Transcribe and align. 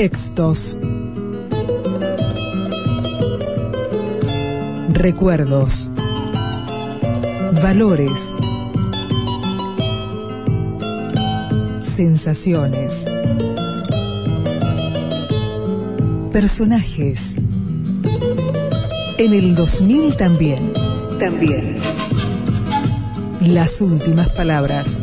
Textos. 0.00 0.78
Recuerdos. 4.94 5.90
Valores. 7.62 8.34
Sensaciones. 11.82 13.04
Personajes. 16.32 17.36
En 19.18 19.34
el 19.34 19.54
2000 19.54 20.16
también. 20.16 20.72
También. 21.18 21.74
Las 23.42 23.82
últimas 23.82 24.30
palabras. 24.30 25.02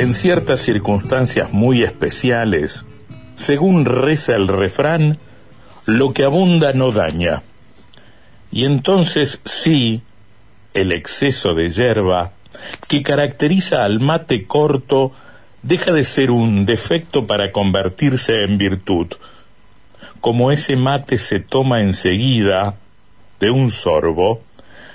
En 0.00 0.14
ciertas 0.14 0.60
circunstancias 0.60 1.52
muy 1.52 1.82
especiales, 1.82 2.86
según 3.34 3.84
reza 3.84 4.34
el 4.34 4.48
refrán, 4.48 5.18
lo 5.84 6.14
que 6.14 6.24
abunda 6.24 6.72
no 6.72 6.90
daña. 6.90 7.42
Y 8.50 8.64
entonces 8.64 9.42
sí, 9.44 10.00
el 10.72 10.92
exceso 10.92 11.52
de 11.52 11.68
hierba 11.68 12.32
que 12.88 13.02
caracteriza 13.02 13.84
al 13.84 14.00
mate 14.00 14.46
corto 14.46 15.12
deja 15.62 15.92
de 15.92 16.04
ser 16.04 16.30
un 16.30 16.64
defecto 16.64 17.26
para 17.26 17.52
convertirse 17.52 18.44
en 18.44 18.56
virtud. 18.56 19.08
Como 20.22 20.50
ese 20.50 20.76
mate 20.76 21.18
se 21.18 21.40
toma 21.40 21.82
enseguida 21.82 22.76
de 23.38 23.50
un 23.50 23.70
sorbo, 23.70 24.40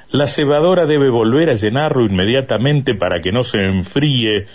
la 0.09 0.25
cebadora 0.25 0.87
debe 0.87 1.09
volver 1.09 1.51
a 1.51 1.53
llenarlo 1.53 2.05
inmediatamente 2.05 2.95
para 2.95 3.21
que 3.21 3.31
no 3.31 3.43
se 3.43 3.65
enfríe 3.65 4.47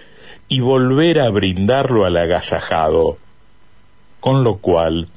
y 0.51 0.61
volver 0.61 1.21
a 1.21 1.31
brindarlo 1.31 2.05
al 2.05 2.17
agasajado. 2.17 3.17
Con 4.19 4.43
lo 4.45 4.57
cual, 4.59 5.09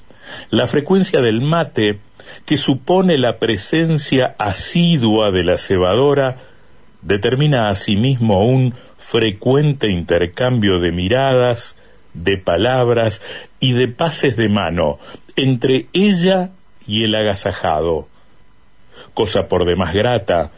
la 0.52 0.68
frecuencia 0.68 1.22
del 1.22 1.42
mate, 1.42 2.00
que 2.46 2.56
supone 2.56 3.18
la 3.18 3.40
presencia 3.40 4.36
asidua 4.38 5.32
de 5.32 5.44
la 5.44 5.58
cebadora, 5.58 6.38
determina 7.02 7.72
asimismo 7.72 8.46
un 8.46 8.76
frecuente 9.00 9.90
intercambio 9.90 10.80
de 10.80 10.92
miradas, 10.92 11.76
de 12.14 12.38
palabras 12.38 13.24
y 13.60 13.74
de 13.74 13.88
pases 13.88 14.38
de 14.38 14.50
mano 14.50 15.00
entre 15.36 15.88
ella 15.94 16.52
y 16.86 17.06
el 17.06 17.16
agasajado, 17.16 18.08
cosa 19.16 19.48
por 19.48 19.66
demás 19.66 19.96
grata, 19.96 20.52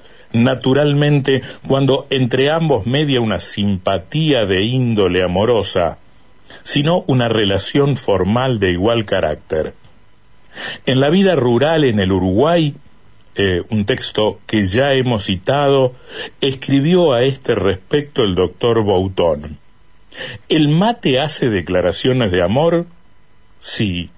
naturalmente 0.43 1.41
cuando 1.67 2.07
entre 2.09 2.51
ambos 2.51 2.85
media 2.85 3.21
una 3.21 3.39
simpatía 3.39 4.45
de 4.45 4.63
índole 4.63 5.23
amorosa, 5.23 5.97
sino 6.63 7.03
una 7.07 7.29
relación 7.29 7.95
formal 7.95 8.59
de 8.59 8.71
igual 8.71 9.05
carácter. 9.05 9.73
En 10.85 10.99
la 10.99 11.09
vida 11.09 11.35
rural 11.35 11.83
en 11.83 11.99
el 11.99 12.11
Uruguay, 12.11 12.75
eh, 13.35 13.61
un 13.69 13.85
texto 13.85 14.39
que 14.47 14.65
ya 14.65 14.93
hemos 14.93 15.25
citado, 15.25 15.93
escribió 16.39 17.13
a 17.13 17.23
este 17.23 17.55
respecto 17.55 18.23
el 18.23 18.35
doctor 18.35 18.81
Boutón. 18.83 19.57
¿El 20.47 20.69
mate 20.69 21.19
hace 21.19 21.49
declaraciones 21.49 22.31
de 22.31 22.41
amor? 22.41 22.85
Sí, 23.59 24.09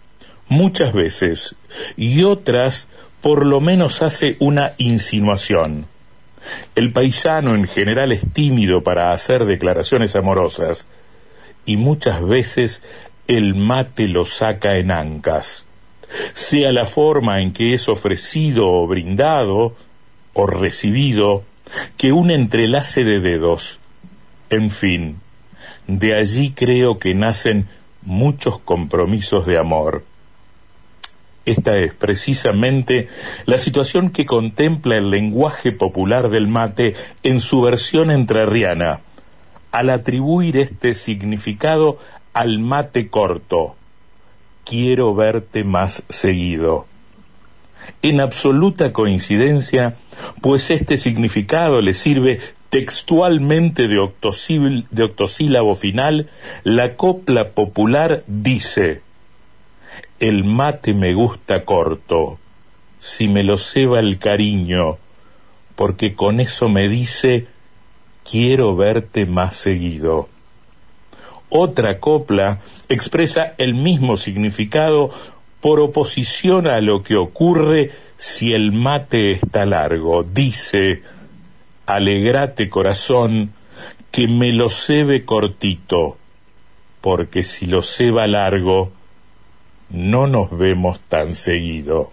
muchas 0.47 0.93
veces, 0.93 1.55
y 1.95 2.23
otras 2.23 2.87
por 3.21 3.45
lo 3.45 3.59
menos 3.59 4.01
hace 4.03 4.35
una 4.39 4.73
insinuación. 4.77 5.85
El 6.75 6.91
paisano 6.91 7.55
en 7.55 7.67
general 7.67 8.11
es 8.11 8.21
tímido 8.33 8.83
para 8.83 9.11
hacer 9.11 9.45
declaraciones 9.45 10.15
amorosas 10.15 10.87
y 11.65 11.77
muchas 11.77 12.25
veces 12.25 12.83
el 13.27 13.55
mate 13.55 14.07
lo 14.07 14.25
saca 14.25 14.77
en 14.77 14.91
ancas. 14.91 15.65
Sea 16.33 16.71
la 16.71 16.85
forma 16.85 17.41
en 17.41 17.51
que 17.51 17.73
es 17.73 17.89
ofrecido 17.89 18.71
o 18.71 18.87
brindado 18.87 19.75
o 20.33 20.47
recibido, 20.47 21.43
que 21.97 22.11
un 22.11 22.31
entrelace 22.31 23.03
de 23.03 23.19
dedos. 23.19 23.79
En 24.49 24.71
fin, 24.71 25.19
de 25.87 26.15
allí 26.15 26.51
creo 26.51 26.99
que 26.99 27.13
nacen 27.13 27.67
muchos 28.01 28.59
compromisos 28.59 29.45
de 29.45 29.57
amor. 29.57 30.03
Esta 31.47 31.77
es 31.77 31.93
precisamente 31.93 33.07
la 33.45 33.57
situación 33.57 34.09
que 34.09 34.25
contempla 34.25 34.97
el 34.97 35.09
lenguaje 35.09 35.71
popular 35.71 36.29
del 36.29 36.49
mate 36.49 36.93
en 37.23 37.39
su 37.39 37.61
versión 37.61 38.11
entrerriana, 38.11 38.99
al 39.71 39.89
atribuir 39.89 40.57
este 40.57 40.93
significado 40.93 41.99
al 42.33 42.59
mate 42.59 43.07
corto. 43.07 43.77
Quiero 44.65 45.15
verte 45.15 45.63
más 45.63 46.03
seguido. 46.09 46.85
En 48.01 48.19
absoluta 48.19 48.91
coincidencia, 48.91 49.95
pues 50.41 50.69
este 50.69 50.97
significado 50.97 51.79
le 51.79 51.93
sirve 51.93 52.41
textualmente 52.69 53.87
de, 53.87 53.99
octosílabo 53.99 55.75
final, 55.75 56.29
la 56.65 56.95
copla 56.95 57.51
popular 57.51 58.25
dice 58.27 59.06
el 60.19 60.43
mate 60.43 60.93
me 60.93 61.13
gusta 61.13 61.63
corto, 61.63 62.39
si 62.99 63.27
me 63.27 63.43
lo 63.43 63.57
ceba 63.57 63.99
el 63.99 64.17
cariño, 64.17 64.97
porque 65.75 66.15
con 66.15 66.39
eso 66.39 66.69
me 66.69 66.89
dice 66.89 67.47
quiero 68.29 68.75
verte 68.75 69.25
más 69.25 69.55
seguido. 69.55 70.27
Otra 71.49 71.99
copla 71.99 72.59
expresa 72.89 73.53
el 73.57 73.75
mismo 73.75 74.17
significado 74.17 75.11
por 75.61 75.79
oposición 75.79 76.67
a 76.67 76.81
lo 76.81 77.03
que 77.03 77.15
ocurre 77.15 77.91
si 78.17 78.53
el 78.53 78.71
mate 78.71 79.31
está 79.31 79.65
largo. 79.65 80.23
Dice, 80.23 81.03
alegrate 81.85 82.69
corazón, 82.69 83.53
que 84.11 84.27
me 84.27 84.51
lo 84.51 84.69
cebe 84.69 85.25
cortito, 85.25 86.17
porque 87.01 87.43
si 87.43 87.65
lo 87.65 87.83
ceba 87.83 88.27
largo, 88.27 88.91
no 89.89 90.27
nos 90.27 90.55
vemos 90.57 90.99
tan 91.07 91.33
seguido. 91.33 92.11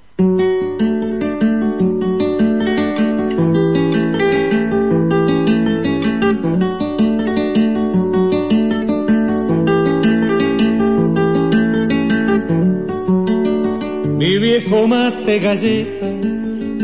Mi 14.18 14.38
viejo 14.38 14.88
mate 14.88 15.38
galleta, 15.40 16.06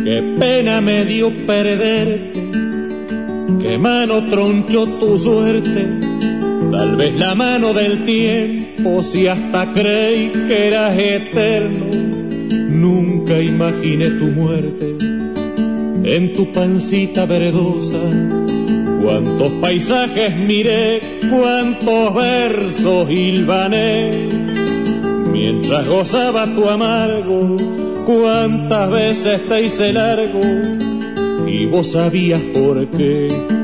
qué 0.05 0.37
pena 0.39 0.81
me 0.81 1.05
dio 1.05 1.31
perderte, 1.47 2.51
qué 3.62 3.78
mano 3.78 4.27
tronchó 4.28 4.87
tu 4.99 5.19
suerte, 5.19 5.87
tal 6.71 6.97
vez 6.97 7.19
la 7.19 7.34
mano 7.34 7.72
del 7.72 8.05
tiempo 8.05 8.59
o 8.84 9.02
si 9.02 9.26
hasta 9.26 9.72
creí 9.72 10.30
que 10.30 10.68
eras 10.68 10.96
eterno, 10.96 11.86
nunca 12.68 13.41
imaginé 13.41 14.10
tu 14.10 14.27
muerte 14.27 14.97
en 16.04 16.32
tu 16.34 16.53
pancita 16.53 17.27
verdosa. 17.27 18.00
Cuántos 19.03 19.53
paisajes 19.60 20.36
miré, 20.36 21.21
cuántos 21.30 22.15
versos 22.15 23.10
hilvané, 23.10 24.28
mientras 25.33 25.86
gozaba 25.86 26.47
tu 26.54 26.68
amargo, 26.68 27.56
cuántas 28.04 28.91
veces 28.91 29.48
te 29.48 29.65
hice 29.65 29.92
largo, 29.92 30.41
y 31.47 31.66
vos 31.66 31.92
sabías 31.92 32.41
por 32.53 32.88
qué 32.91 33.59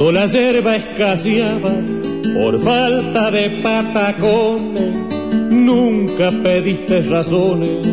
Cuando 0.00 0.18
la 0.18 0.26
hierba 0.28 0.76
escaseaba 0.76 1.74
por 2.32 2.58
falta 2.62 3.30
de 3.30 3.50
patacones, 3.62 4.94
nunca 5.50 6.30
pediste 6.42 7.02
razones, 7.02 7.86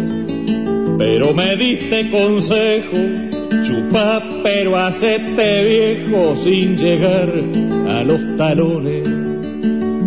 pero 0.98 1.34
me 1.34 1.58
diste 1.58 2.10
consejos. 2.10 3.02
Chupa, 3.62 4.24
pero 4.42 4.78
hacete 4.78 5.66
viejo 5.66 6.34
sin 6.38 6.78
llegar 6.78 7.30
a 7.90 8.04
los 8.06 8.38
talones. 8.38 9.06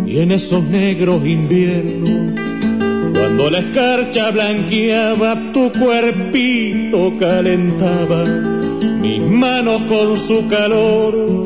Y 0.07 0.21
en 0.21 0.31
esos 0.31 0.63
negros 0.63 1.23
inviernos, 1.23 2.09
cuando 3.13 3.51
la 3.51 3.59
escarcha 3.59 4.31
blanqueaba, 4.31 5.51
tu 5.53 5.71
cuerpito 5.71 7.13
calentaba 7.19 8.23
manos 9.31 9.81
con 9.83 10.19
su 10.19 10.47
calor, 10.47 11.43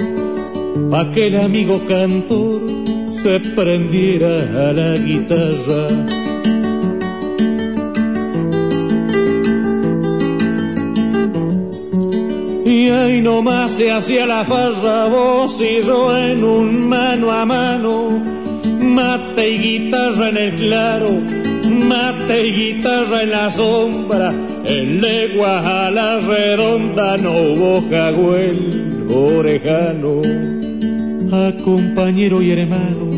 pa' 0.92 1.12
que 1.12 1.28
el 1.28 1.36
amigo 1.38 1.82
cantor 1.88 2.62
se 3.22 3.40
prendiera 3.40 4.70
a 4.70 4.74
la 4.74 4.98
guitarra. 4.98 5.88
Y 12.66 12.90
ahí 12.90 13.22
nomás 13.22 13.72
se 13.72 13.92
hacía 13.92 14.26
la 14.26 14.44
farra, 14.44 15.08
vos 15.08 15.62
y 15.62 15.82
yo 15.86 16.16
en 16.18 16.44
un 16.44 16.90
mano 16.90 17.32
a 17.32 17.46
mano, 17.46 18.22
mate 18.80 19.50
y 19.50 19.58
guitarra 19.58 20.30
en 20.30 20.38
el 20.38 20.56
claro, 20.56 21.10
mate 21.70 22.48
y 22.48 22.52
guitarra 22.52 23.24
en 23.24 23.32
la 23.32 23.50
sombra, 23.50 24.34
en 24.66 25.02
leguas 25.02 25.66
a 25.66 25.90
la 25.92 26.20
redonda 26.20 27.18
no 27.18 27.32
hubo 27.32 27.84
jagüel 27.90 29.08
orejano. 29.10 30.65
Compañero 31.64 32.42
y 32.42 32.52
hermano, 32.52 33.10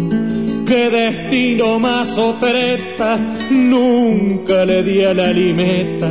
qué 0.65 0.89
destino 0.89 1.79
más 1.79 2.17
otreta, 2.17 3.17
nunca 3.51 4.65
le 4.65 4.83
di 4.83 5.03
a 5.03 5.13
la 5.13 5.31
limeta, 5.31 6.09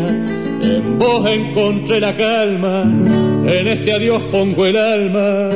en 0.62 0.98
vos 0.98 1.28
encontré 1.28 2.00
la 2.00 2.16
calma, 2.16 2.82
en 2.82 3.66
este 3.66 3.92
adiós 3.92 4.22
pongo 4.30 4.66
el 4.66 4.76
alma. 4.76 5.50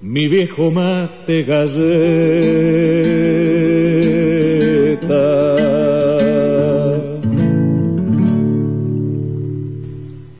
Mi 0.00 0.28
viejo 0.28 0.70
mate 0.70 1.42
gallego 1.42 2.97